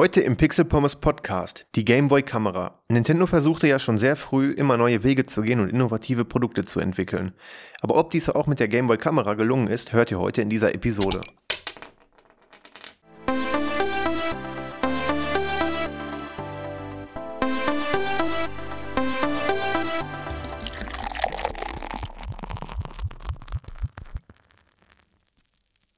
[0.00, 2.80] Heute im Pixel Pommes Podcast die Gameboy Kamera.
[2.88, 6.80] Nintendo versuchte ja schon sehr früh immer neue Wege zu gehen und innovative Produkte zu
[6.80, 7.34] entwickeln.
[7.82, 10.74] Aber ob dies auch mit der Gameboy Kamera gelungen ist, hört ihr heute in dieser
[10.74, 11.20] Episode.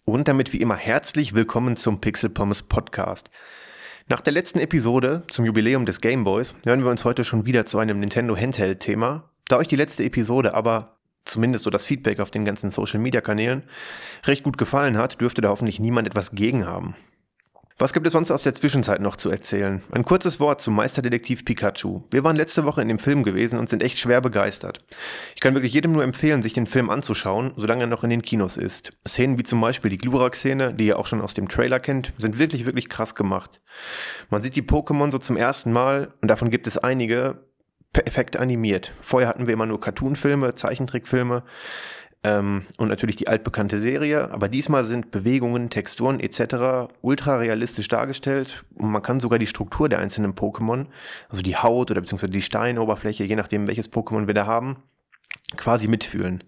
[0.05, 3.31] Und damit wie immer herzlich willkommen zum Pixel Pommes Podcast.
[4.09, 7.79] Nach der letzten Episode zum Jubiläum des Gameboys hören wir uns heute schon wieder zu
[7.79, 9.31] einem Nintendo Handheld-Thema.
[9.47, 13.21] Da euch die letzte Episode aber zumindest so das Feedback auf den ganzen Social Media
[13.21, 13.63] Kanälen
[14.25, 16.97] recht gut gefallen hat, dürfte da hoffentlich niemand etwas gegen haben.
[17.79, 19.83] Was gibt es sonst aus der Zwischenzeit noch zu erzählen?
[19.91, 22.03] Ein kurzes Wort zum Meisterdetektiv Pikachu.
[22.11, 24.85] Wir waren letzte Woche in dem Film gewesen und sind echt schwer begeistert.
[25.35, 28.23] Ich kann wirklich jedem nur empfehlen, sich den Film anzuschauen, solange er noch in den
[28.23, 28.93] Kinos ist.
[29.09, 32.39] Szenen wie zum Beispiel die Glurak-Szene, die ihr auch schon aus dem Trailer kennt, sind
[32.39, 33.61] wirklich, wirklich krass gemacht.
[34.29, 37.47] Man sieht die Pokémon so zum ersten Mal und davon gibt es einige
[37.93, 38.93] perfekt animiert.
[39.01, 41.43] Vorher hatten wir immer nur Cartoonfilme, Zeichentrickfilme
[42.25, 46.93] ähm, und natürlich die altbekannte Serie, aber diesmal sind Bewegungen, Texturen etc.
[47.01, 50.87] ultra realistisch dargestellt und man kann sogar die Struktur der einzelnen Pokémon,
[51.29, 54.77] also die Haut oder beziehungsweise die Steinoberfläche, je nachdem welches Pokémon wir da haben,
[55.57, 56.45] quasi mitfühlen.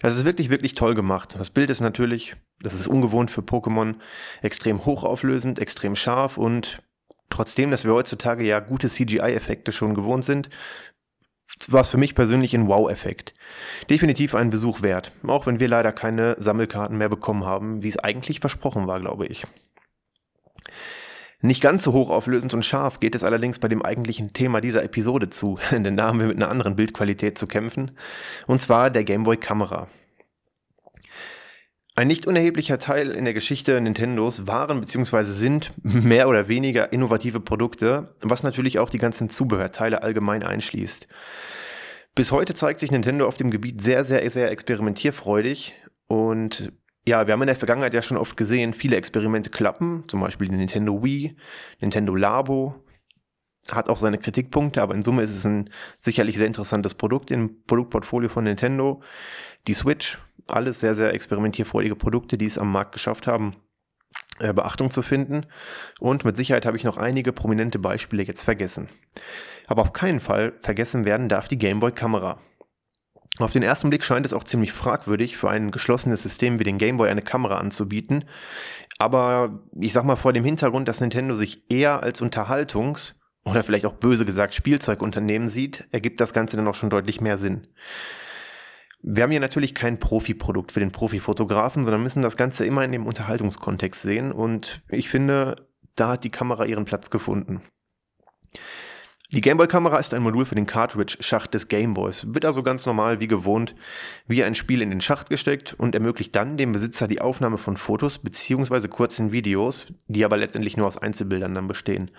[0.00, 1.36] Das ist wirklich, wirklich toll gemacht.
[1.38, 3.94] Das Bild ist natürlich, das ist ungewohnt für Pokémon,
[4.42, 6.82] extrem hochauflösend, extrem scharf und
[7.30, 10.50] trotzdem, dass wir heutzutage ja gute CGI-Effekte schon gewohnt sind,
[11.68, 13.34] war es für mich persönlich ein Wow-Effekt.
[13.88, 17.98] Definitiv einen Besuch wert, auch wenn wir leider keine Sammelkarten mehr bekommen haben, wie es
[17.98, 19.44] eigentlich versprochen war, glaube ich.
[21.44, 25.28] Nicht ganz so hochauflösend und scharf geht es allerdings bei dem eigentlichen Thema dieser Episode
[25.28, 27.92] zu, denn da haben wir mit einer anderen Bildqualität zu kämpfen,
[28.46, 29.88] und zwar der Gameboy Kamera.
[31.94, 35.24] Ein nicht unerheblicher Teil in der Geschichte Nintendos waren bzw.
[35.24, 41.06] sind mehr oder weniger innovative Produkte, was natürlich auch die ganzen Zubehörteile allgemein einschließt.
[42.14, 45.74] Bis heute zeigt sich Nintendo auf dem Gebiet sehr, sehr, sehr experimentierfreudig
[46.06, 46.72] und
[47.06, 50.48] ja, wir haben in der Vergangenheit ja schon oft gesehen, viele Experimente klappen, zum Beispiel
[50.48, 51.36] die Nintendo Wii,
[51.80, 52.82] Nintendo Labo,
[53.70, 57.62] hat auch seine Kritikpunkte, aber in Summe ist es ein sicherlich sehr interessantes Produkt im
[57.64, 59.02] Produktportfolio von Nintendo.
[59.66, 60.18] Die Switch
[60.48, 63.54] alles sehr, sehr experimentierfreudige Produkte, die es am Markt geschafft haben,
[64.40, 65.46] äh, Beachtung zu finden.
[66.00, 68.88] Und mit Sicherheit habe ich noch einige prominente Beispiele jetzt vergessen.
[69.68, 72.40] Aber auf keinen Fall vergessen werden darf die Gameboy-Kamera.
[73.38, 76.76] Auf den ersten Blick scheint es auch ziemlich fragwürdig, für ein geschlossenes System wie den
[76.76, 78.26] Gameboy eine Kamera anzubieten.
[78.98, 83.86] Aber ich sag mal vor dem Hintergrund, dass Nintendo sich eher als Unterhaltungs- oder vielleicht
[83.86, 87.66] auch böse gesagt Spielzeugunternehmen sieht, ergibt das Ganze dann auch schon deutlich mehr Sinn.
[89.02, 92.92] Wir haben hier natürlich kein Profi-Produkt für den Profifotografen, sondern müssen das Ganze immer in
[92.92, 95.66] dem Unterhaltungskontext sehen und ich finde,
[95.96, 97.62] da hat die Kamera ihren Platz gefunden.
[99.34, 103.28] Die Gameboy-Kamera ist ein Modul für den Cartridge-Schacht des Gameboys, wird also ganz normal wie
[103.28, 103.74] gewohnt
[104.26, 107.78] wie ein Spiel in den Schacht gesteckt und ermöglicht dann dem Besitzer die Aufnahme von
[107.78, 108.88] Fotos bzw.
[108.88, 112.10] kurzen Videos, die aber letztendlich nur aus Einzelbildern dann bestehen.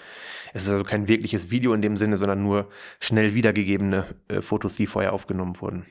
[0.55, 2.69] Es ist also kein wirkliches Video in dem Sinne, sondern nur
[2.99, 5.85] schnell wiedergegebene äh, Fotos, die vorher aufgenommen wurden.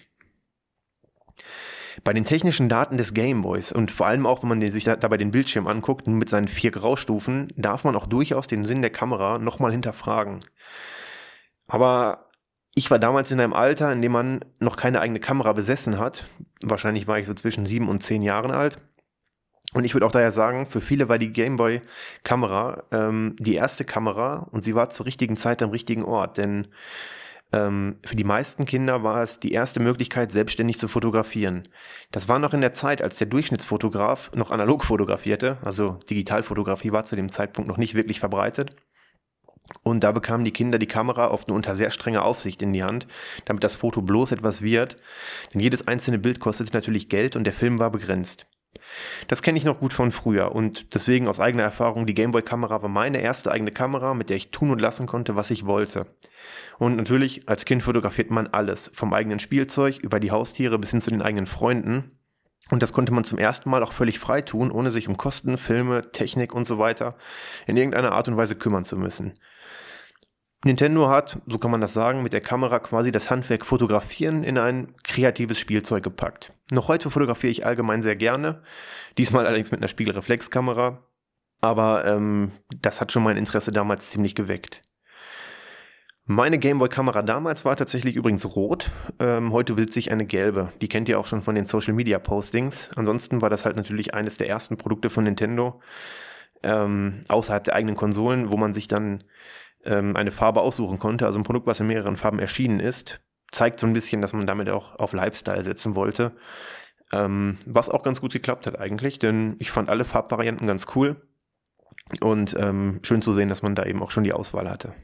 [2.02, 5.30] Bei den technischen Daten des Gameboys und vor allem auch, wenn man sich dabei den
[5.30, 9.70] Bildschirm anguckt mit seinen vier Graustufen, darf man auch durchaus den Sinn der Kamera nochmal
[9.70, 10.40] hinterfragen.
[11.72, 12.28] Aber
[12.74, 16.26] ich war damals in einem Alter, in dem man noch keine eigene Kamera besessen hat.
[16.62, 18.76] Wahrscheinlich war ich so zwischen sieben und zehn Jahren alt.
[19.72, 24.46] Und ich würde auch daher sagen, für viele war die Gameboy-Kamera ähm, die erste Kamera
[24.50, 26.36] und sie war zur richtigen Zeit am richtigen Ort.
[26.36, 26.68] Denn
[27.54, 31.70] ähm, für die meisten Kinder war es die erste Möglichkeit, selbstständig zu fotografieren.
[32.10, 37.06] Das war noch in der Zeit, als der Durchschnittsfotograf noch analog fotografierte, also Digitalfotografie war
[37.06, 38.76] zu dem Zeitpunkt noch nicht wirklich verbreitet.
[39.82, 42.84] Und da bekamen die Kinder die Kamera oft nur unter sehr strenger Aufsicht in die
[42.84, 43.06] Hand,
[43.44, 44.96] damit das Foto bloß etwas wird.
[45.52, 48.46] Denn jedes einzelne Bild kostete natürlich Geld und der Film war begrenzt.
[49.28, 52.88] Das kenne ich noch gut von früher und deswegen aus eigener Erfahrung, die Gameboy-Kamera war
[52.88, 56.06] meine erste eigene Kamera, mit der ich tun und lassen konnte, was ich wollte.
[56.78, 61.00] Und natürlich, als Kind fotografiert man alles, vom eigenen Spielzeug über die Haustiere bis hin
[61.00, 62.18] zu den eigenen Freunden.
[62.70, 65.58] Und das konnte man zum ersten Mal auch völlig frei tun, ohne sich um Kosten,
[65.58, 67.16] Filme, Technik und so weiter
[67.66, 69.34] in irgendeiner Art und Weise kümmern zu müssen.
[70.64, 74.58] Nintendo hat, so kann man das sagen, mit der Kamera quasi das Handwerk Fotografieren in
[74.58, 76.52] ein kreatives Spielzeug gepackt.
[76.70, 78.62] Noch heute fotografiere ich allgemein sehr gerne,
[79.18, 81.00] diesmal allerdings mit einer Spiegelreflexkamera,
[81.60, 84.82] aber ähm, das hat schon mein Interesse damals ziemlich geweckt.
[86.24, 88.92] Meine Gameboy-Kamera damals war tatsächlich übrigens rot.
[89.18, 90.72] Ähm, heute besitze ich eine gelbe.
[90.80, 92.90] Die kennt ihr auch schon von den Social-Media-Postings.
[92.94, 95.80] Ansonsten war das halt natürlich eines der ersten Produkte von Nintendo,
[96.62, 99.24] ähm, außerhalb der eigenen Konsolen, wo man sich dann
[99.84, 103.20] ähm, eine Farbe aussuchen konnte, also ein Produkt, was in mehreren Farben erschienen ist,
[103.50, 106.32] zeigt so ein bisschen, dass man damit auch auf Lifestyle setzen wollte.
[107.12, 111.16] Ähm, was auch ganz gut geklappt hat eigentlich, denn ich fand alle Farbvarianten ganz cool
[112.20, 114.94] und ähm, schön zu sehen, dass man da eben auch schon die Auswahl hatte.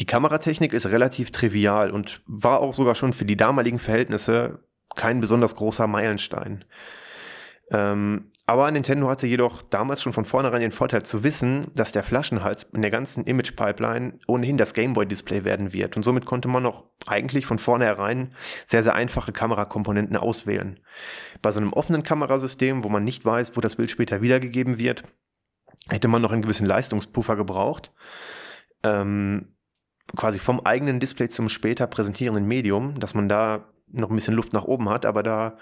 [0.00, 4.60] Die Kameratechnik ist relativ trivial und war auch sogar schon für die damaligen Verhältnisse
[4.94, 6.64] kein besonders großer Meilenstein.
[7.70, 12.02] Ähm, aber Nintendo hatte jedoch damals schon von vornherein den Vorteil zu wissen, dass der
[12.02, 15.96] Flaschenhals in der ganzen Image-Pipeline ohnehin das Gameboy-Display werden wird.
[15.96, 18.32] Und somit konnte man auch eigentlich von vornherein
[18.64, 20.80] sehr, sehr einfache Kamerakomponenten auswählen.
[21.42, 25.04] Bei so einem offenen Kamerasystem, wo man nicht weiß, wo das Bild später wiedergegeben wird,
[25.90, 27.92] hätte man noch einen gewissen Leistungspuffer gebraucht.
[28.82, 29.56] Ähm,
[30.16, 34.52] quasi vom eigenen Display zum später präsentierenden Medium, dass man da noch ein bisschen Luft
[34.52, 35.58] nach oben hat, aber da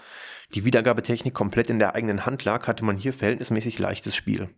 [0.54, 4.48] die Wiedergabetechnik komplett in der eigenen Hand lag, hatte man hier verhältnismäßig leichtes Spiel.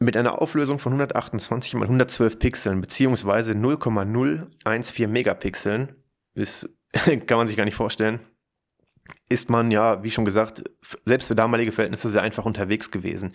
[0.00, 5.96] Mit einer Auflösung von 128 x 112 Pixeln beziehungsweise 0,014 Megapixeln,
[6.34, 6.68] ist,
[7.26, 8.20] kann man sich gar nicht vorstellen,
[9.28, 10.64] ist man ja, wie schon gesagt,
[11.04, 13.32] selbst für damalige Verhältnisse sehr einfach unterwegs gewesen.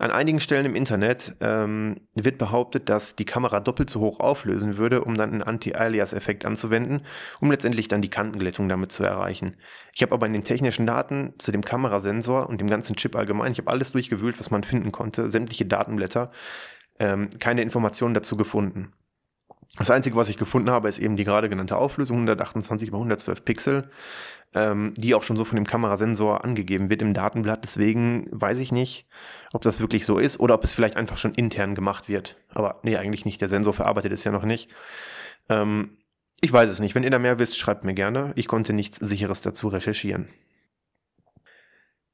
[0.00, 4.78] An einigen Stellen im Internet ähm, wird behauptet, dass die Kamera doppelt so hoch auflösen
[4.78, 7.02] würde, um dann einen Anti-Alias-Effekt anzuwenden,
[7.38, 9.58] um letztendlich dann die Kantenglättung damit zu erreichen.
[9.92, 13.52] Ich habe aber in den technischen Daten zu dem Kamerasensor und dem ganzen Chip allgemein,
[13.52, 16.32] ich habe alles durchgewühlt, was man finden konnte, sämtliche Datenblätter,
[16.98, 18.94] ähm, keine Informationen dazu gefunden.
[19.76, 23.44] Das Einzige, was ich gefunden habe, ist eben die gerade genannte Auflösung, 128 x 112
[23.44, 23.88] Pixel
[24.54, 27.62] ähm, die auch schon so von dem Kamerasensor angegeben wird im Datenblatt.
[27.62, 29.06] Deswegen weiß ich nicht,
[29.52, 32.36] ob das wirklich so ist oder ob es vielleicht einfach schon intern gemacht wird.
[32.48, 33.40] Aber nee, eigentlich nicht.
[33.40, 34.68] Der Sensor verarbeitet es ja noch nicht.
[35.48, 35.98] Ähm,
[36.40, 36.94] ich weiß es nicht.
[36.94, 38.32] Wenn ihr da mehr wisst, schreibt mir gerne.
[38.34, 40.28] Ich konnte nichts Sicheres dazu recherchieren.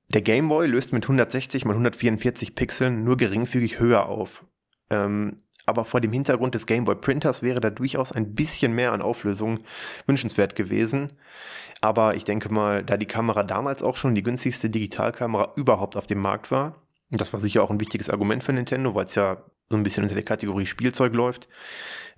[0.08, 4.44] Der Game Boy löst mit 160 x 144 Pixeln nur geringfügig höher auf.
[4.90, 8.92] Ähm, aber vor dem Hintergrund des Game Boy Printers wäre da durchaus ein bisschen mehr
[8.92, 9.60] an Auflösung
[10.06, 11.12] wünschenswert gewesen.
[11.80, 16.06] Aber ich denke mal, da die Kamera damals auch schon die günstigste Digitalkamera überhaupt auf
[16.06, 19.14] dem Markt war, und das war sicher auch ein wichtiges Argument für Nintendo, weil es
[19.14, 21.48] ja so ein bisschen unter der Kategorie Spielzeug läuft,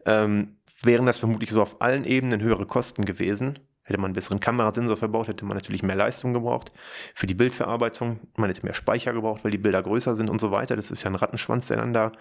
[0.06, 3.59] ähm, wären das vermutlich so auf allen Ebenen höhere Kosten gewesen.
[3.85, 6.73] Hätte man einen besseren Kamerasensor verbaut, hätte man natürlich mehr Leistung gebraucht
[7.15, 8.21] für die Bildverarbeitung.
[8.37, 10.77] Man hätte mehr Speicher gebraucht, weil die Bilder größer sind und so weiter.
[10.77, 12.12] Das ist ja ein Rattenschwanz, der dann da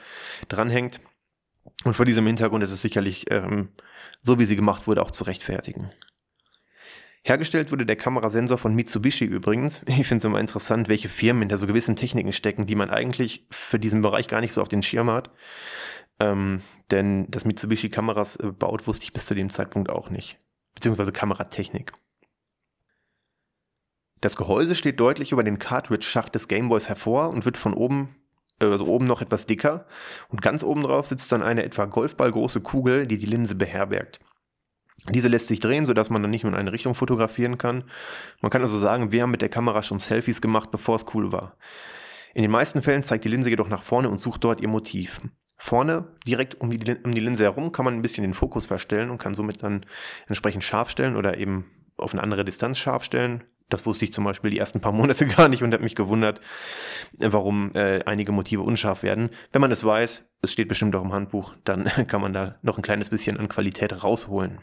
[0.48, 1.02] dranhängt.
[1.84, 3.70] Und vor diesem Hintergrund ist es sicherlich, ähm,
[4.24, 5.92] so wie sie gemacht wurde, auch zu rechtfertigen.
[7.24, 9.82] Hergestellt wurde der Kamerasensor von Mitsubishi übrigens.
[9.88, 13.46] Ich finde es immer interessant, welche Firmen hinter so gewissen Techniken stecken, die man eigentlich
[13.50, 15.30] für diesen Bereich gar nicht so auf den Schirm hat.
[16.20, 20.40] Ähm, denn dass Mitsubishi Kameras äh, baut, wusste ich bis zu dem Zeitpunkt auch nicht.
[20.74, 21.92] Beziehungsweise Kameratechnik.
[24.22, 28.16] Das Gehäuse steht deutlich über den Cartridge-Schacht des Gameboys hervor und wird von oben
[28.60, 29.86] also oben noch etwas dicker
[30.30, 34.20] und ganz oben drauf sitzt dann eine etwa golfballgroße Kugel, die die Linse beherbergt.
[35.10, 37.84] Diese lässt sich drehen, sodass man dann nicht nur in eine Richtung fotografieren kann.
[38.42, 41.32] Man kann also sagen, wir haben mit der Kamera schon Selfies gemacht, bevor es cool
[41.32, 41.56] war.
[42.34, 45.22] In den meisten Fällen zeigt die Linse jedoch nach vorne und sucht dort ihr Motiv.
[45.58, 49.10] Vorne, direkt um die, um die Linse herum, kann man ein bisschen den Fokus verstellen
[49.10, 49.86] und kann somit dann
[50.28, 51.66] entsprechend scharf stellen oder eben
[51.98, 53.44] auf eine andere Distanz scharf stellen.
[53.70, 56.40] Das wusste ich zum Beispiel die ersten paar Monate gar nicht und habe mich gewundert,
[57.18, 59.30] warum äh, einige Motive unscharf werden.
[59.52, 62.78] Wenn man es weiß, es steht bestimmt auch im Handbuch, dann kann man da noch
[62.78, 64.60] ein kleines bisschen an Qualität rausholen.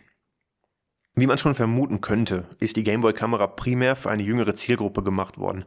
[1.17, 5.64] Wie man schon vermuten könnte, ist die Gameboy-Kamera primär für eine jüngere Zielgruppe gemacht worden,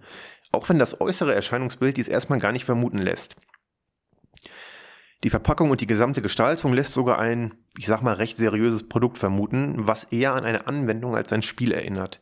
[0.52, 3.38] auch wenn das äußere Erscheinungsbild dies erstmal gar nicht vermuten lässt.
[5.24, 9.18] Die Verpackung und die gesamte Gestaltung lässt sogar ein, ich sag mal, recht seriöses Produkt
[9.18, 12.22] vermuten, was eher an eine Anwendung als ein Spiel erinnert.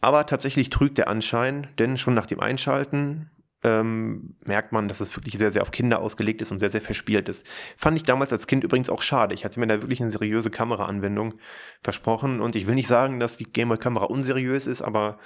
[0.00, 3.30] Aber tatsächlich trügt der Anschein, denn schon nach dem Einschalten
[3.62, 6.82] ähm, merkt man, dass es wirklich sehr, sehr auf Kinder ausgelegt ist und sehr, sehr
[6.82, 7.46] verspielt ist.
[7.76, 9.34] Fand ich damals als Kind übrigens auch schade.
[9.34, 11.34] Ich hatte mir da wirklich eine seriöse Kameraanwendung
[11.82, 15.18] versprochen und ich will nicht sagen, dass die Gameboy-Kamera unseriös ist, aber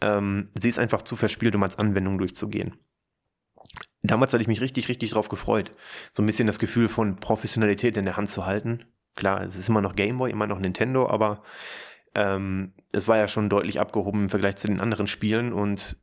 [0.00, 2.76] ähm, sie ist einfach zu verspielt, um als Anwendung durchzugehen.
[4.02, 5.72] Damals hatte ich mich richtig, richtig drauf gefreut.
[6.14, 8.84] So ein bisschen das Gefühl von Professionalität in der Hand zu halten.
[9.16, 11.42] Klar, es ist immer noch Gameboy, immer noch Nintendo, aber
[12.14, 15.98] ähm, es war ja schon deutlich abgehoben im Vergleich zu den anderen Spielen und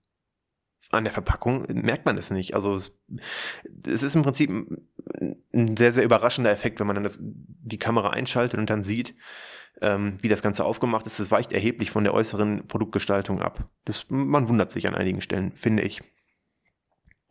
[0.92, 2.54] an der Verpackung merkt man es nicht.
[2.54, 2.94] Also es,
[3.86, 8.12] es ist im Prinzip ein sehr, sehr überraschender Effekt, wenn man dann das, die Kamera
[8.12, 9.16] einschaltet und dann sieht,
[9.82, 11.20] ähm, wie das Ganze aufgemacht ist.
[11.20, 13.66] Das weicht erheblich von der äußeren Produktgestaltung ab.
[13.84, 16.02] Das, man wundert sich an einigen Stellen, finde ich.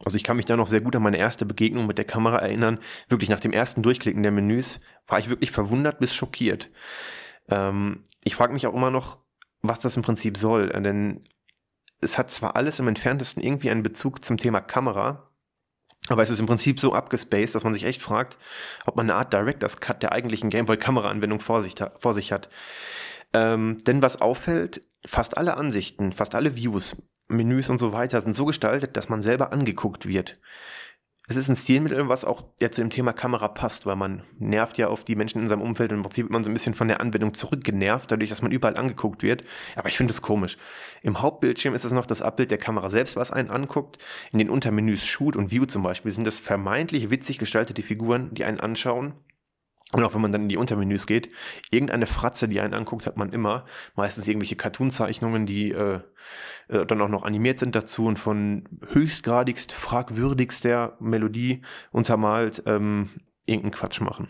[0.05, 2.39] Also ich kann mich da noch sehr gut an meine erste Begegnung mit der Kamera
[2.39, 2.79] erinnern.
[3.09, 6.71] Wirklich nach dem ersten Durchklicken der Menüs war ich wirklich verwundert bis schockiert.
[7.49, 9.19] Ähm, ich frage mich auch immer noch,
[9.63, 10.69] was das im Prinzip soll.
[10.69, 11.23] Denn
[12.01, 15.31] es hat zwar alles im entferntesten irgendwie einen Bezug zum Thema Kamera,
[16.09, 18.37] aber es ist im Prinzip so abgespaced, dass man sich echt fragt,
[18.85, 21.65] ob man eine Art Director's Cut der eigentlichen Gameboy-Kamera-Anwendung vor
[21.99, 22.51] vor sich hat.
[23.33, 26.97] Ähm, denn was auffällt, fast alle Ansichten, fast alle Views,
[27.29, 30.39] Menüs und so weiter sind so gestaltet, dass man selber angeguckt wird
[31.27, 34.77] es ist ein Stilmittel, was auch ja zu dem Thema Kamera passt, weil man nervt
[34.77, 36.75] ja auf die Menschen in seinem Umfeld und im Prinzip wird man so ein bisschen
[36.75, 39.43] von der Anwendung zurückgenervt, dadurch, dass man überall angeguckt wird.
[39.75, 40.59] Aber ich finde es komisch.
[41.01, 43.97] Im Hauptbildschirm ist es noch das Abbild der Kamera selbst, was einen anguckt.
[44.33, 48.45] In den Untermenüs Shoot und View zum Beispiel sind das vermeintlich witzig gestaltete Figuren, die
[48.45, 49.15] einen anschauen.
[49.95, 51.29] Und auch wenn man dann in die Untermenüs geht,
[51.71, 53.65] irgendeine Fratze, die einen anguckt, hat man immer.
[53.95, 56.01] Meistens irgendwelche Cartoon-Zeichnungen, die äh,
[56.67, 63.11] äh, dann auch noch animiert sind dazu und von höchstgradigst fragwürdigster Melodie untermalt ähm,
[63.47, 64.27] irgendeinen Quatsch machen.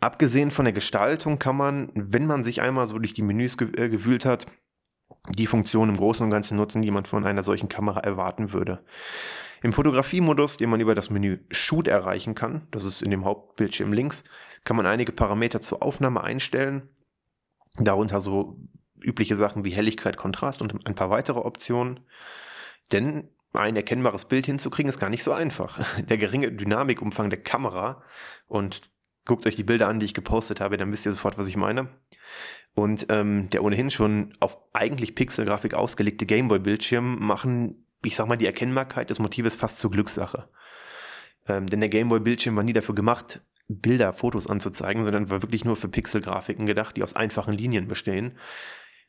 [0.00, 3.68] Abgesehen von der Gestaltung kann man, wenn man sich einmal so durch die Menüs ge
[3.76, 4.46] äh, gewühlt hat,
[5.38, 8.82] die Funktion im Großen und Ganzen nutzen, die man von einer solchen Kamera erwarten würde.
[9.62, 13.92] Im Fotografiemodus, den man über das Menü Shoot erreichen kann, das ist in dem Hauptbildschirm
[13.92, 14.24] links,
[14.64, 16.88] kann man einige Parameter zur Aufnahme einstellen.
[17.76, 18.58] Darunter so
[19.00, 22.00] übliche Sachen wie Helligkeit, Kontrast und ein paar weitere Optionen.
[22.90, 25.80] Denn ein erkennbares Bild hinzukriegen ist gar nicht so einfach.
[26.08, 28.02] Der geringe Dynamikumfang der Kamera
[28.46, 28.90] und
[29.24, 31.56] guckt euch die Bilder an, die ich gepostet habe, dann wisst ihr sofort, was ich
[31.56, 31.88] meine.
[32.74, 38.46] Und ähm, der ohnehin schon auf eigentlich Pixelgrafik ausgelegte Gameboy-Bildschirm machen ich sag mal, die
[38.46, 40.48] Erkennbarkeit des Motives fast zur Glückssache.
[41.46, 45.76] Ähm, denn der Gameboy-Bildschirm war nie dafür gemacht, Bilder, Fotos anzuzeigen, sondern war wirklich nur
[45.76, 48.38] für Pixelgrafiken gedacht, die aus einfachen Linien bestehen.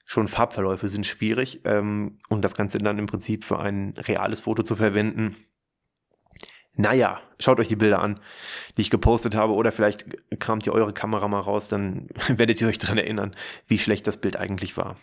[0.06, 4.64] Schon Farbverläufe sind schwierig ähm, und das Ganze dann im Prinzip für ein reales Foto
[4.64, 5.36] zu verwenden.
[6.76, 8.20] Naja, schaut euch die Bilder an,
[8.78, 10.06] die ich gepostet habe, oder vielleicht
[10.40, 13.36] kramt ihr eure Kamera mal raus, dann werdet ihr euch daran erinnern,
[13.68, 14.98] wie schlecht das Bild eigentlich war.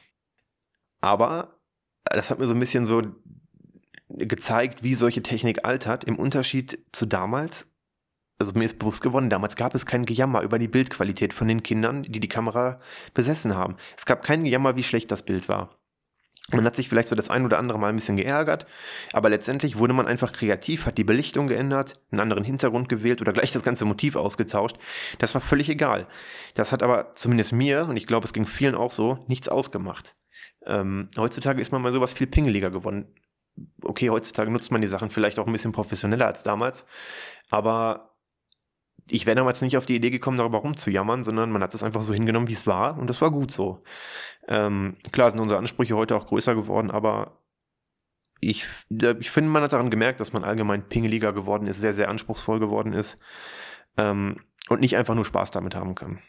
[1.01, 1.61] Aber
[2.05, 3.03] das hat mir so ein bisschen so
[4.17, 7.67] gezeigt, wie solche Technik altert, im Unterschied zu damals.
[8.39, 11.63] Also mir ist bewusst geworden, damals gab es kein Gejammer über die Bildqualität von den
[11.63, 12.81] Kindern, die die Kamera
[13.13, 13.77] besessen haben.
[13.99, 15.69] Es gab kein Gejammer, wie schlecht das Bild war.
[16.53, 18.67] Man hat sich vielleicht so das ein oder andere Mal ein bisschen geärgert,
[19.13, 23.33] aber letztendlich wurde man einfach kreativ, hat die Belichtung geändert, einen anderen Hintergrund gewählt oder
[23.33, 24.77] gleich das ganze Motiv ausgetauscht.
[25.19, 26.09] Das war völlig egal.
[26.55, 30.17] Das hat aber zumindest mir, und ich glaube, es ging vielen auch so, nichts ausgemacht.
[30.67, 33.15] Ähm, heutzutage ist man mal sowas viel pingeliger geworden
[33.83, 36.87] okay, heutzutage nutzt man die Sachen vielleicht auch ein bisschen professioneller als damals,
[37.51, 38.17] aber
[39.09, 42.03] ich wäre damals nicht auf die Idee gekommen, darüber rumzujammern, sondern man hat es einfach
[42.03, 43.81] so hingenommen, wie es war und das war gut so.
[44.49, 47.39] Ähm, klar sind unsere Ansprüche heute auch größer geworden, aber
[48.41, 52.09] ich, ich finde, man hat daran gemerkt, dass man allgemein pingeliger geworden ist, sehr, sehr
[52.09, 53.19] anspruchsvoll geworden ist
[53.97, 56.21] ähm, und nicht einfach nur Spaß damit haben kann.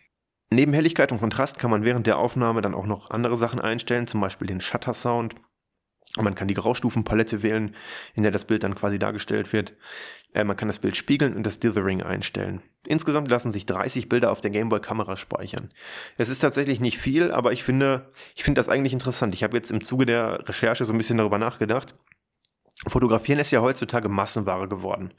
[0.50, 4.08] Neben Helligkeit und Kontrast kann man während der Aufnahme dann auch noch andere Sachen einstellen,
[4.08, 5.36] zum Beispiel den Shutter-Sound
[6.18, 7.76] man kann die Graustufenpalette wählen,
[8.14, 9.74] in der das Bild dann quasi dargestellt wird.
[10.34, 12.62] Äh, man kann das Bild spiegeln und das Dithering einstellen.
[12.88, 15.70] Insgesamt lassen sich 30 Bilder auf der Gameboy-Kamera speichern.
[16.18, 19.34] Es ist tatsächlich nicht viel, aber ich finde, ich finde das eigentlich interessant.
[19.34, 21.94] Ich habe jetzt im Zuge der Recherche so ein bisschen darüber nachgedacht.
[22.88, 25.14] Fotografieren ist ja heutzutage Massenware geworden.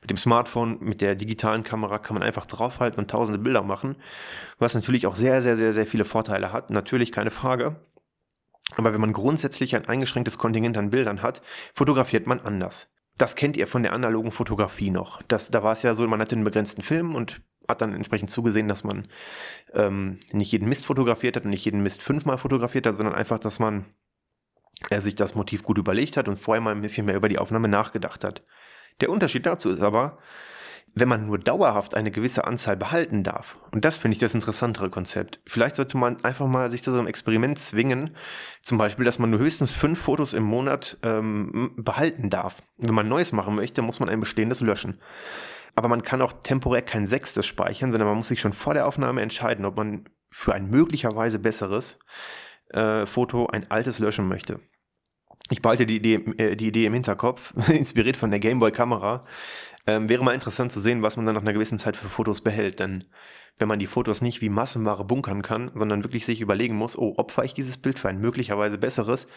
[0.00, 3.96] Mit dem Smartphone, mit der digitalen Kamera kann man einfach draufhalten und tausende Bilder machen,
[4.60, 6.70] was natürlich auch sehr, sehr, sehr, sehr viele Vorteile hat.
[6.70, 7.74] Natürlich keine Frage.
[8.76, 12.88] Aber wenn man grundsätzlich ein eingeschränktes Kontingent an Bildern hat, fotografiert man anders.
[13.16, 15.22] Das kennt ihr von der analogen Fotografie noch.
[15.22, 18.30] Das, da war es ja so, man hatte einen begrenzten Film und hat dann entsprechend
[18.30, 19.08] zugesehen, dass man
[19.74, 23.38] ähm, nicht jeden Mist fotografiert hat und nicht jeden Mist fünfmal fotografiert hat, sondern einfach,
[23.38, 23.84] dass man
[24.90, 27.38] äh, sich das Motiv gut überlegt hat und vorher mal ein bisschen mehr über die
[27.38, 28.42] Aufnahme nachgedacht hat.
[29.00, 30.16] Der Unterschied dazu ist aber,
[31.00, 34.90] wenn man nur dauerhaft eine gewisse Anzahl behalten darf, und das finde ich das interessantere
[34.90, 38.16] Konzept, vielleicht sollte man einfach mal sich zu so einem Experiment zwingen,
[38.62, 42.62] zum Beispiel, dass man nur höchstens fünf Fotos im Monat ähm, behalten darf.
[42.76, 44.98] Wenn man Neues machen möchte, muss man ein bestehendes löschen.
[45.74, 48.86] Aber man kann auch temporär kein sechstes speichern, sondern man muss sich schon vor der
[48.86, 51.98] Aufnahme entscheiden, ob man für ein möglicherweise besseres
[52.70, 54.58] äh, Foto ein altes löschen möchte.
[55.50, 59.24] Ich behalte die Idee, äh, die Idee im Hinterkopf, inspiriert von der Gameboy-Kamera.
[59.88, 62.42] Ähm, wäre mal interessant zu sehen, was man dann nach einer gewissen Zeit für Fotos
[62.42, 62.78] behält.
[62.78, 63.04] Denn
[63.56, 67.14] wenn man die Fotos nicht wie Massenware bunkern kann, sondern wirklich sich überlegen muss, oh,
[67.16, 69.28] opfer ich dieses Bild für ein möglicherweise besseres?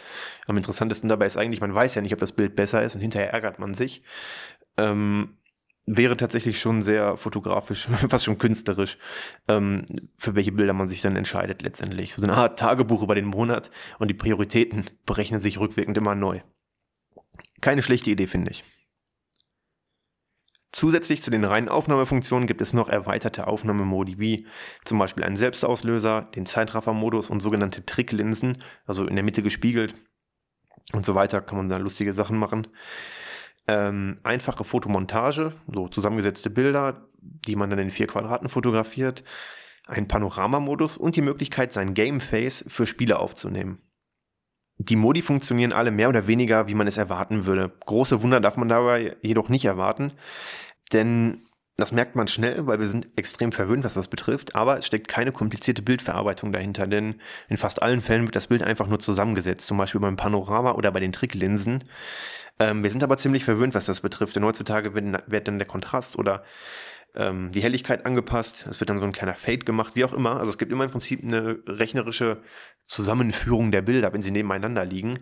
[0.47, 3.01] Am interessantesten dabei ist eigentlich, man weiß ja nicht, ob das Bild besser ist und
[3.01, 4.03] hinterher ärgert man sich.
[4.75, 5.37] Ähm,
[5.85, 8.97] wäre tatsächlich schon sehr fotografisch, fast schon künstlerisch,
[9.47, 9.85] ähm,
[10.17, 12.13] für welche Bilder man sich dann entscheidet letztendlich.
[12.13, 16.41] So eine Art Tagebuch über den Monat und die Prioritäten berechnen sich rückwirkend immer neu.
[17.61, 18.65] Keine schlechte Idee, finde ich.
[20.71, 24.47] Zusätzlich zu den reinen Aufnahmefunktionen gibt es noch erweiterte Aufnahmemodi wie
[24.85, 29.95] zum Beispiel einen Selbstauslöser, den Zeitraffermodus und sogenannte Tricklinsen, also in der Mitte gespiegelt.
[30.93, 32.67] und so weiter, kann man da lustige Sachen machen.
[33.67, 39.23] Ähm, einfache Fotomontage, so zusammengesetzte Bilder, die man dann in vier Quadraten fotografiert,
[39.87, 43.79] ein Panoramamodus und die Möglichkeit, sein Gameface für Spiele aufzunehmen.
[44.83, 47.71] Die Modi funktionieren alle mehr oder weniger, wie man es erwarten würde.
[47.85, 50.13] Große Wunder darf man dabei jedoch nicht erwarten,
[50.91, 51.45] denn
[51.77, 55.07] das merkt man schnell, weil wir sind extrem verwöhnt, was das betrifft, aber es steckt
[55.07, 59.67] keine komplizierte Bildverarbeitung dahinter, denn in fast allen Fällen wird das Bild einfach nur zusammengesetzt,
[59.67, 61.83] zum Beispiel beim Panorama oder bei den Tricklinsen.
[62.59, 65.67] Ähm, wir sind aber ziemlich verwöhnt, was das betrifft, denn heutzutage wird, wird dann der
[65.67, 66.43] Kontrast oder
[67.15, 70.39] ähm, die Helligkeit angepasst, es wird dann so ein kleiner Fade gemacht, wie auch immer.
[70.39, 72.41] Also es gibt immer im Prinzip eine rechnerische
[72.85, 75.19] Zusammenführung der Bilder, wenn sie nebeneinander liegen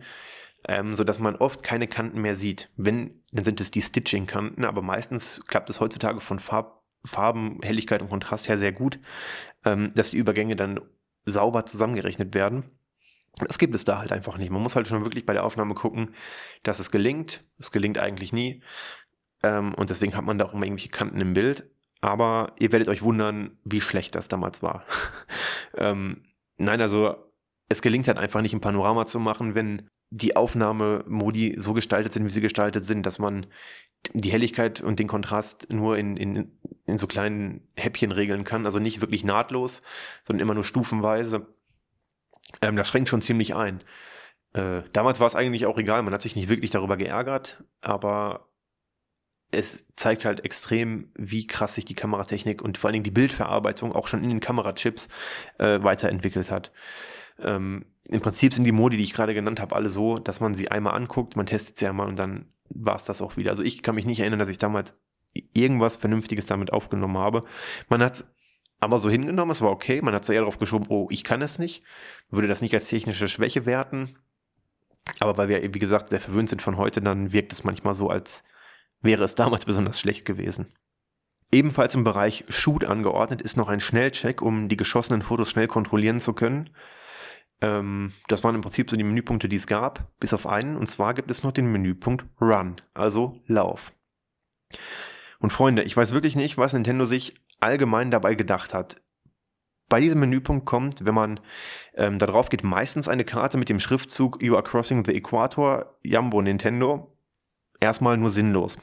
[0.68, 2.70] ähm, sodass man oft keine Kanten mehr sieht.
[2.76, 8.02] Wenn, dann sind es die Stitching-Kanten, aber meistens klappt es heutzutage von Farb, Farben, Helligkeit
[8.02, 9.00] und Kontrast her sehr gut,
[9.64, 10.82] ähm, dass die Übergänge dann
[11.24, 12.64] sauber zusammengerechnet werden.
[13.48, 14.50] Das gibt es da halt einfach nicht.
[14.50, 16.14] Man muss halt schon wirklich bei der Aufnahme gucken,
[16.64, 17.46] dass es gelingt.
[17.58, 18.62] Es gelingt eigentlich nie.
[19.44, 21.70] Ähm, und deswegen hat man da auch immer irgendwelche Kanten im Bild.
[22.02, 24.82] Aber ihr werdet euch wundern, wie schlecht das damals war.
[25.78, 26.24] ähm,
[26.58, 27.16] nein, also
[27.68, 32.26] es gelingt halt einfach nicht, ein Panorama zu machen, wenn die Aufnahmemodi so gestaltet sind,
[32.26, 33.46] wie sie gestaltet sind, dass man
[34.14, 38.66] die Helligkeit und den Kontrast nur in, in, in so kleinen Häppchen regeln kann.
[38.66, 39.82] Also nicht wirklich nahtlos,
[40.24, 41.48] sondern immer nur stufenweise.
[42.62, 43.84] Ähm, das schränkt schon ziemlich ein.
[44.54, 48.49] Äh, damals war es eigentlich auch egal, man hat sich nicht wirklich darüber geärgert, aber
[49.52, 53.94] es zeigt halt extrem, wie krass sich die Kameratechnik und vor allen Dingen die Bildverarbeitung
[53.94, 55.08] auch schon in den Kamerachips
[55.58, 56.72] äh, weiterentwickelt hat.
[57.40, 60.54] Ähm, Im Prinzip sind die Modi, die ich gerade genannt habe, alle so, dass man
[60.54, 63.50] sie einmal anguckt, man testet sie einmal und dann war es das auch wieder.
[63.50, 64.94] Also ich kann mich nicht erinnern, dass ich damals
[65.54, 67.44] irgendwas Vernünftiges damit aufgenommen habe.
[67.88, 68.26] Man hat
[68.80, 71.42] aber so hingenommen, es war okay, man hat so eher darauf geschoben, oh, ich kann
[71.42, 71.84] es nicht,
[72.30, 74.16] würde das nicht als technische Schwäche werten.
[75.20, 78.10] Aber weil wir, wie gesagt, sehr verwöhnt sind von heute, dann wirkt es manchmal so,
[78.10, 78.44] als
[79.02, 80.74] wäre es damals besonders schlecht gewesen.
[81.52, 86.20] Ebenfalls im Bereich Shoot angeordnet ist noch ein Schnellcheck, um die geschossenen Fotos schnell kontrollieren
[86.20, 86.70] zu können.
[87.62, 90.78] Ähm, das waren im Prinzip so die Menüpunkte, die es gab, bis auf einen.
[90.78, 93.92] Und zwar gibt es noch den Menüpunkt Run, also Lauf.
[95.40, 99.02] Und Freunde, ich weiß wirklich nicht, was Nintendo sich allgemein dabei gedacht hat.
[99.88, 101.40] Bei diesem Menüpunkt kommt, wenn man
[101.96, 105.98] ähm, da drauf geht, meistens eine Karte mit dem Schriftzug You are crossing the equator,
[106.04, 107.18] Jambo Nintendo.
[107.80, 108.78] Erstmal nur sinnlos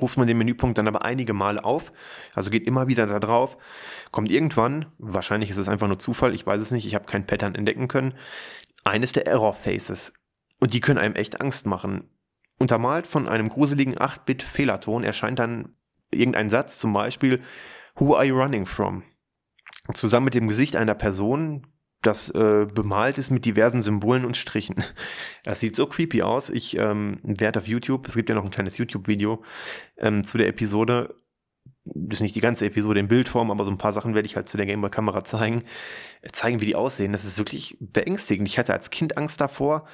[0.00, 1.92] ruft man den Menüpunkt dann aber einige Male auf,
[2.34, 3.56] also geht immer wieder da drauf,
[4.10, 7.26] kommt irgendwann, wahrscheinlich ist es einfach nur Zufall, ich weiß es nicht, ich habe kein
[7.26, 8.14] Pattern entdecken können,
[8.84, 10.12] eines der Error Faces.
[10.60, 12.08] Und die können einem echt Angst machen.
[12.58, 15.74] Untermalt von einem gruseligen 8-Bit-Fehlerton erscheint dann
[16.10, 17.40] irgendein Satz, zum Beispiel
[17.96, 19.02] Who are you running from?
[19.92, 21.66] Zusammen mit dem Gesicht einer Person,
[22.06, 24.76] das äh, bemalt ist mit diversen Symbolen und Strichen.
[25.44, 26.48] Das sieht so creepy aus.
[26.48, 29.44] Ich ähm, werde auf YouTube, es gibt ja noch ein kleines YouTube-Video
[29.98, 31.16] ähm, zu der Episode.
[31.84, 34.36] Das ist nicht die ganze Episode in Bildform, aber so ein paar Sachen werde ich
[34.36, 35.62] halt zu der Gameboy-Kamera zeigen.
[36.22, 37.12] Äh, zeigen, wie die aussehen.
[37.12, 38.48] Das ist wirklich beängstigend.
[38.48, 39.86] Ich hatte als Kind Angst davor.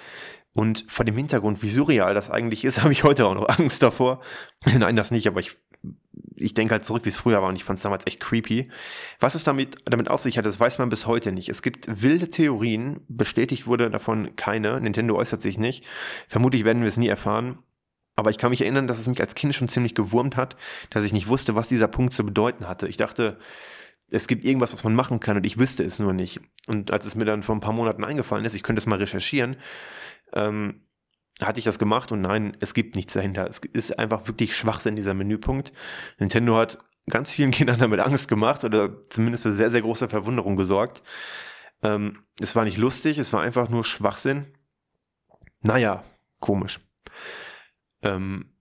[0.53, 3.83] Und vor dem Hintergrund, wie surreal das eigentlich ist, habe ich heute auch noch Angst
[3.83, 4.20] davor.
[4.79, 5.57] Nein, das nicht, aber ich
[6.37, 8.69] ich denke halt zurück, wie es früher war und ich fand es damals echt creepy.
[9.21, 11.49] Was es damit, damit auf sich hat, das weiß man bis heute nicht.
[11.49, 14.81] Es gibt wilde Theorien, bestätigt wurde davon keine.
[14.81, 15.85] Nintendo äußert sich nicht.
[16.29, 17.59] Vermutlich werden wir es nie erfahren.
[18.16, 20.57] Aber ich kann mich erinnern, dass es mich als Kind schon ziemlich gewurmt hat,
[20.90, 22.87] dass ich nicht wusste, was dieser Punkt zu bedeuten hatte.
[22.87, 23.38] Ich dachte,
[24.11, 26.40] es gibt irgendwas, was man machen kann und ich wüsste es nur nicht.
[26.66, 28.99] Und als es mir dann vor ein paar Monaten eingefallen ist, ich könnte es mal
[28.99, 29.57] recherchieren,
[30.35, 30.83] ähm,
[31.40, 33.46] hatte ich das gemacht und nein, es gibt nichts dahinter.
[33.48, 35.72] Es ist einfach wirklich Schwachsinn, dieser Menüpunkt.
[36.18, 40.57] Nintendo hat ganz vielen Kindern damit Angst gemacht oder zumindest für sehr, sehr große Verwunderung
[40.57, 41.03] gesorgt.
[41.83, 44.46] Ähm, es war nicht lustig, es war einfach nur Schwachsinn.
[45.62, 46.05] Naja,
[46.40, 46.81] komisch.
[48.03, 48.53] Ähm,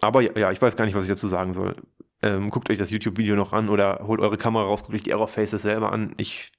[0.00, 1.76] aber ja, ja, ich weiß gar nicht, was ich dazu sagen soll.
[2.22, 5.10] Ähm, guckt euch das YouTube-Video noch an oder holt eure Kamera raus, guckt euch die
[5.10, 6.14] Error Faces selber an.
[6.16, 6.52] Ich.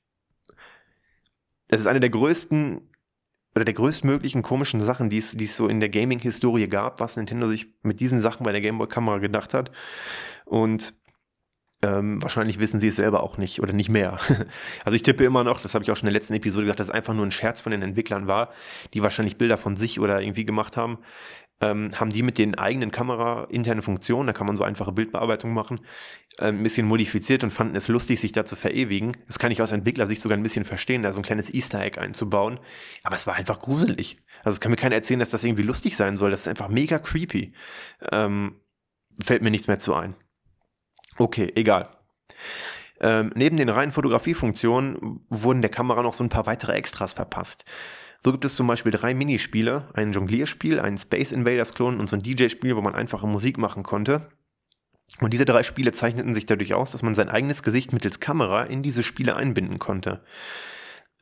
[1.68, 2.91] Es ist eine der größten
[3.56, 7.18] oder der größtmöglichen komischen Sachen, die es, die es so in der Gaming-Historie gab, was
[7.18, 9.72] Nintendo sich mit diesen Sachen bei der Gameboy-Kamera gedacht hat.
[10.46, 10.94] Und
[11.84, 14.20] ähm, wahrscheinlich wissen sie es selber auch nicht oder nicht mehr.
[14.86, 16.80] also ich tippe immer noch, das habe ich auch schon in der letzten Episode gesagt,
[16.80, 18.50] dass es einfach nur ein Scherz von den Entwicklern war,
[18.94, 21.00] die wahrscheinlich Bilder von sich oder irgendwie gemacht haben
[21.62, 25.54] ähm, haben die mit den eigenen Kamera interne Funktionen, da kann man so einfache Bildbearbeitung
[25.54, 25.82] machen,
[26.40, 29.16] äh, ein bisschen modifiziert und fanden es lustig, sich da zu verewigen.
[29.28, 32.00] Das kann ich aus Entwicklersicht sogar ein bisschen verstehen, da so ein kleines Easter Egg
[32.00, 32.60] einzubauen.
[33.04, 34.18] Aber es war einfach gruselig.
[34.44, 36.32] Also kann mir keiner erzählen, dass das irgendwie lustig sein soll.
[36.32, 37.54] Das ist einfach mega creepy.
[38.12, 38.56] Ähm,
[39.24, 40.16] fällt mir nichts mehr zu ein.
[41.18, 41.90] Okay, egal.
[43.00, 47.66] Ähm, neben den reinen Fotografiefunktionen wurden der Kamera noch so ein paar weitere Extras verpasst.
[48.24, 52.16] So gibt es zum Beispiel drei Minispiele, ein Jonglierspiel, ein Space Invaders Klon und so
[52.16, 54.30] ein DJ-Spiel, wo man einfache Musik machen konnte.
[55.20, 58.64] Und diese drei Spiele zeichneten sich dadurch aus, dass man sein eigenes Gesicht mittels Kamera
[58.64, 60.24] in diese Spiele einbinden konnte.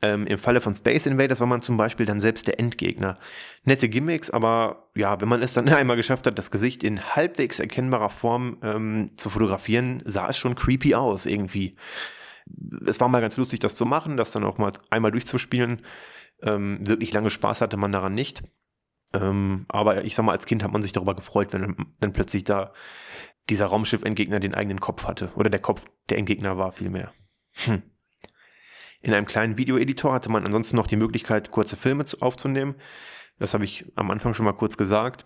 [0.02, 3.18] Ähm, Im Falle von Space Invaders war man zum Beispiel dann selbst der Endgegner.
[3.64, 7.60] Nette Gimmicks, aber ja, wenn man es dann einmal geschafft hat, das Gesicht in halbwegs
[7.60, 11.76] erkennbarer Form ähm, zu fotografieren, sah es schon creepy aus irgendwie.
[12.86, 15.82] Es war mal ganz lustig, das zu machen, das dann auch mal einmal durchzuspielen.
[16.42, 18.42] Ähm, wirklich lange Spaß hatte man daran nicht.
[19.12, 22.44] Ähm, aber ich sag mal, als Kind hat man sich darüber gefreut, wenn dann plötzlich
[22.44, 22.70] da
[23.48, 25.30] dieser Raumschiff-Endgegner den eigenen Kopf hatte.
[25.34, 27.12] Oder der Kopf der Endgegner war vielmehr.
[27.64, 27.82] Hm.
[29.02, 32.74] In einem kleinen Videoeditor hatte man ansonsten noch die Möglichkeit, kurze Filme aufzunehmen.
[33.38, 35.24] Das habe ich am Anfang schon mal kurz gesagt.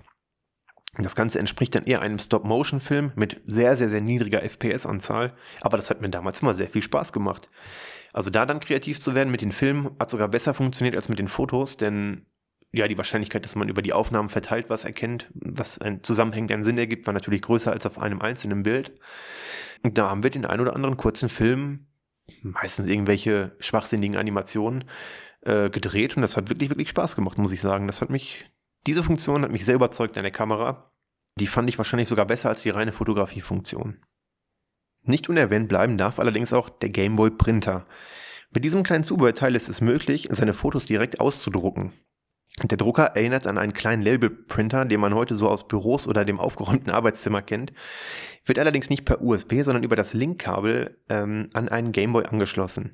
[0.97, 5.33] Das Ganze entspricht dann eher einem Stop-Motion-Film mit sehr, sehr, sehr niedriger FPS-Anzahl.
[5.61, 7.51] Aber das hat mir damals immer sehr viel Spaß gemacht.
[8.15, 11.19] Also da dann kreativ zu werden mit den Filmen hat sogar besser funktioniert als mit
[11.19, 12.25] den Fotos, denn
[12.73, 16.65] ja, die Wahrscheinlichkeit, dass man über die Aufnahmen verteilt was erkennt, was ein Zusammenhängt einen
[16.65, 18.95] Sinn ergibt, war natürlich größer als auf einem einzelnen Bild.
[19.83, 21.87] Und da haben wir den ein oder anderen kurzen Film
[22.43, 24.85] meistens irgendwelche schwachsinnigen Animationen
[25.43, 27.87] äh, gedreht und das hat wirklich, wirklich Spaß gemacht, muss ich sagen.
[27.87, 28.45] Das hat mich,
[28.87, 30.91] diese Funktion hat mich sehr überzeugt an der Kamera.
[31.37, 33.99] Die fand ich wahrscheinlich sogar besser als die reine Fotografiefunktion.
[35.05, 37.85] Nicht unerwähnt bleiben darf allerdings auch der Gameboy Printer.
[38.53, 41.93] Mit diesem kleinen Zubehörteil ist es möglich, seine Fotos direkt auszudrucken.
[42.63, 46.39] Der Drucker erinnert an einen kleinen Label-Printer, den man heute so aus Büros oder dem
[46.39, 47.73] aufgeräumten Arbeitszimmer kennt,
[48.45, 52.93] wird allerdings nicht per USB, sondern über das Linkkabel ähm, an einen Gameboy angeschlossen.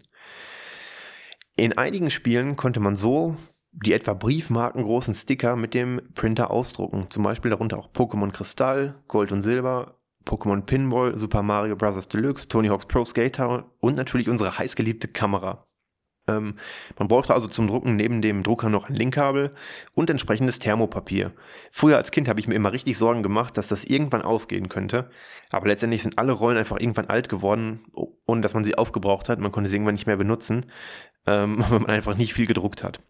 [1.56, 3.36] In einigen Spielen konnte man so
[3.72, 9.30] die etwa briefmarkengroßen Sticker mit dem Printer ausdrucken, zum Beispiel darunter auch Pokémon Kristall, Gold
[9.30, 12.08] und Silber, Pokémon Pinball, Super Mario Bros.
[12.08, 15.66] Deluxe, Tony Hawk's Pro Skater und natürlich unsere heißgeliebte Kamera.
[16.28, 16.54] Ähm,
[16.98, 19.54] man brauchte also zum Drucken neben dem Drucker noch ein Linkkabel
[19.94, 21.32] und entsprechendes Thermopapier.
[21.70, 25.10] Früher als Kind habe ich mir immer richtig Sorgen gemacht, dass das irgendwann ausgehen könnte.
[25.50, 27.84] Aber letztendlich sind alle Rollen einfach irgendwann alt geworden,
[28.26, 29.40] ohne dass man sie aufgebraucht hat.
[29.40, 30.66] Man konnte sie irgendwann nicht mehr benutzen,
[31.26, 33.00] ähm, weil man einfach nicht viel gedruckt hat.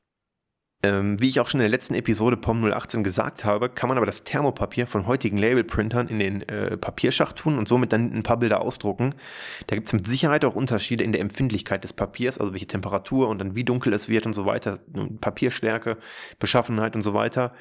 [0.82, 3.98] Ähm, wie ich auch schon in der letzten Episode POM 018 gesagt habe, kann man
[3.98, 8.22] aber das Thermopapier von heutigen Labelprintern in den äh, Papierschacht tun und somit dann ein
[8.22, 9.14] paar Bilder ausdrucken.
[9.66, 13.28] Da gibt es mit Sicherheit auch Unterschiede in der Empfindlichkeit des Papiers, also welche Temperatur
[13.28, 14.78] und dann wie dunkel es wird und so weiter,
[15.20, 15.98] Papierstärke,
[16.38, 17.52] Beschaffenheit und so weiter.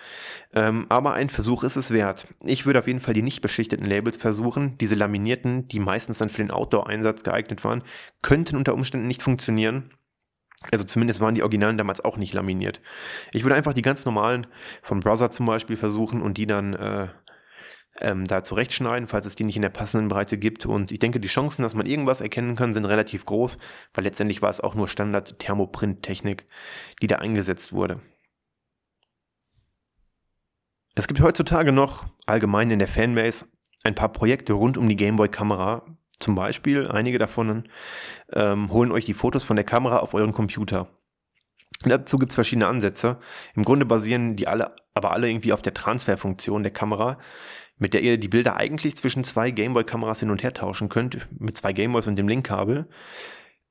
[0.53, 2.25] Ähm, aber ein Versuch ist es wert.
[2.45, 4.77] Ich würde auf jeden Fall die nicht beschichteten Labels versuchen.
[4.77, 7.83] Diese laminierten, die meistens dann für den Outdoor-Einsatz geeignet waren,
[8.21, 9.91] könnten unter Umständen nicht funktionieren.
[10.71, 12.81] Also zumindest waren die Originalen damals auch nicht laminiert.
[13.31, 14.47] Ich würde einfach die ganz normalen
[14.81, 17.07] von Brother zum Beispiel versuchen und die dann äh,
[18.01, 20.65] ähm, da zurechtschneiden, falls es die nicht in der passenden Breite gibt.
[20.65, 23.57] Und ich denke, die Chancen, dass man irgendwas erkennen kann, sind relativ groß,
[23.93, 26.45] weil letztendlich war es auch nur Standard-Thermoprint-Technik,
[27.01, 28.01] die da eingesetzt wurde.
[30.95, 33.45] Es gibt heutzutage noch allgemein in der Fanbase
[33.83, 35.85] ein paar Projekte rund um die Gameboy-Kamera,
[36.19, 37.63] zum Beispiel, einige davon
[38.33, 40.87] ähm, holen euch die Fotos von der Kamera auf euren Computer.
[41.83, 43.19] Dazu gibt es verschiedene Ansätze.
[43.55, 47.17] Im Grunde basieren die alle, aber alle irgendwie auf der Transferfunktion der Kamera,
[47.77, 51.55] mit der ihr die Bilder eigentlich zwischen zwei Gameboy-Kameras hin und her tauschen könnt, mit
[51.55, 52.89] zwei Gameboys und dem Linkkabel.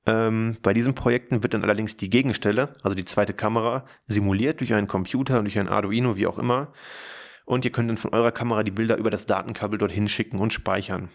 [0.07, 4.73] Ähm, bei diesen Projekten wird dann allerdings die Gegenstelle, also die zweite Kamera, simuliert durch
[4.73, 6.73] einen Computer, durch ein Arduino, wie auch immer.
[7.45, 10.55] Und ihr könnt dann von eurer Kamera die Bilder über das Datenkabel dorthin schicken und
[10.55, 11.11] speichern.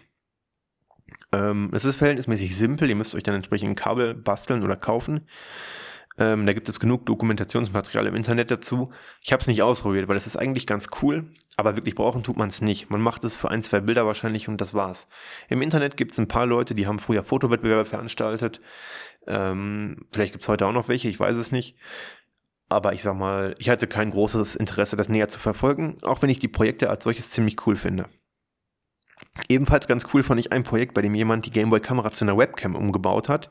[1.32, 5.26] Ähm, es ist verhältnismäßig simpel, ihr müsst euch dann entsprechend ein Kabel basteln oder kaufen.
[6.16, 8.92] Ähm, da gibt es genug Dokumentationsmaterial im Internet dazu.
[9.20, 12.36] Ich habe es nicht ausprobiert, weil es ist eigentlich ganz cool, aber wirklich brauchen tut
[12.36, 12.88] man es nicht.
[12.88, 15.08] Man macht es für ein, zwei Bilder wahrscheinlich und das war's.
[15.48, 18.60] Im Internet gibt es ein paar Leute, die haben früher Fotowettbewerbe veranstaltet.
[19.26, 21.76] Ähm, vielleicht gibt es heute auch noch welche, ich weiß es nicht.
[22.68, 26.30] Aber ich sag mal, ich hatte kein großes Interesse, das näher zu verfolgen, auch wenn
[26.30, 28.08] ich die Projekte als solches ziemlich cool finde.
[29.48, 32.76] Ebenfalls ganz cool fand ich ein Projekt, bei dem jemand die Gameboy-Kamera zu einer Webcam
[32.76, 33.50] umgebaut hat.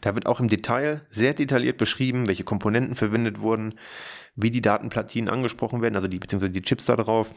[0.00, 3.74] Da wird auch im Detail sehr detailliert beschrieben, welche Komponenten verwendet wurden,
[4.34, 7.34] wie die Datenplatinen angesprochen werden, also die beziehungsweise die Chips da drauf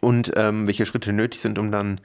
[0.00, 2.00] und ähm, welche Schritte nötig sind, um dann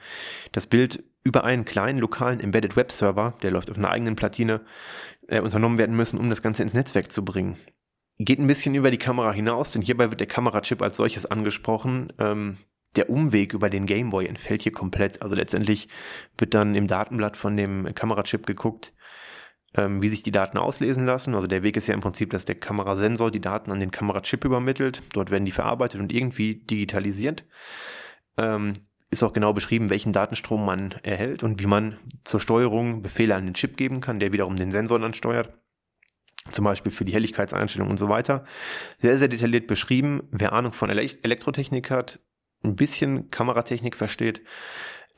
[0.52, 4.60] das Bild über einen kleinen lokalen Embedded Web Server, der läuft auf einer eigenen Platine,
[5.28, 7.58] äh, unternommen werden müssen, um das Ganze ins Netzwerk zu bringen.
[8.18, 12.12] Geht ein bisschen über die Kamera hinaus, denn hierbei wird der Kamerachip als solches angesprochen.
[12.18, 12.56] Ähm,
[12.96, 15.22] der Umweg über den Gameboy entfällt hier komplett.
[15.22, 15.88] Also letztendlich
[16.36, 18.92] wird dann im Datenblatt von dem Kamerachip geguckt,
[19.74, 21.34] ähm, wie sich die Daten auslesen lassen.
[21.34, 24.44] Also der Weg ist ja im Prinzip, dass der Kamerasensor die Daten an den Kamerachip
[24.44, 25.02] übermittelt.
[25.12, 27.44] Dort werden die verarbeitet und irgendwie digitalisiert.
[28.36, 28.72] Ähm,
[29.10, 33.46] ist auch genau beschrieben, welchen Datenstrom man erhält und wie man zur Steuerung Befehle an
[33.46, 35.52] den Chip geben kann, der wiederum den Sensor ansteuert.
[36.52, 38.44] Zum Beispiel für die Helligkeitseinstellung und so weiter.
[38.98, 40.22] Sehr, sehr detailliert beschrieben.
[40.30, 42.20] Wer Ahnung von Elektrotechnik hat,
[42.62, 44.42] ein bisschen Kameratechnik versteht,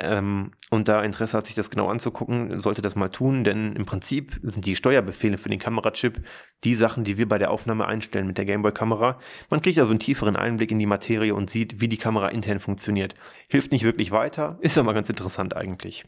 [0.03, 3.85] ähm, und da Interesse hat, sich das genau anzugucken, sollte das mal tun, denn im
[3.85, 6.23] Prinzip sind die Steuerbefehle für den Kamerachip
[6.65, 9.19] die Sachen, die wir bei der Aufnahme einstellen mit der Gameboy-Kamera.
[9.51, 12.61] Man kriegt also einen tieferen Einblick in die Materie und sieht, wie die Kamera intern
[12.61, 13.15] funktioniert.
[13.49, 16.05] Hilft nicht wirklich weiter, ist aber ganz interessant eigentlich.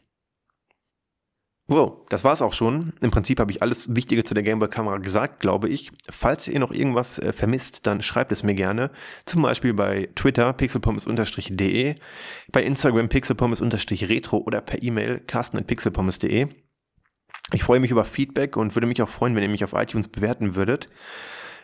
[1.67, 2.91] So, das war's auch schon.
[2.99, 5.91] Im Prinzip habe ich alles Wichtige zu der Gameboy-Kamera gesagt, glaube ich.
[6.09, 8.91] Falls ihr noch irgendwas äh, vermisst, dann schreibt es mir gerne.
[9.25, 11.95] Zum Beispiel bei Twitter pixelpommes-de,
[12.51, 16.47] bei Instagram pixelpommes-retro oder per E-Mail carsten.pixelpommes.de.
[17.53, 20.09] Ich freue mich über Feedback und würde mich auch freuen, wenn ihr mich auf iTunes
[20.09, 20.89] bewerten würdet.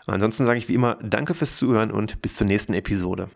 [0.08, 3.30] Ansonsten sage ich wie immer Danke fürs Zuhören und bis zur nächsten Episode.